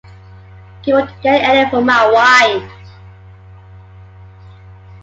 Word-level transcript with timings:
You 0.83 0.95
won’t 0.95 1.11
get 1.21 1.43
any 1.47 1.69
from 1.69 1.85
my 1.85 2.09
wine 2.11 2.71